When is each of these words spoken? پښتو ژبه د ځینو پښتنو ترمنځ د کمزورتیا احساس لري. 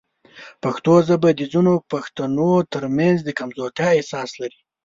پښتو 0.63 0.93
ژبه 1.07 1.29
د 1.35 1.41
ځینو 1.53 1.73
پښتنو 1.91 2.49
ترمنځ 2.73 3.17
د 3.23 3.29
کمزورتیا 3.39 3.89
احساس 3.93 4.29
لري. 4.41 4.59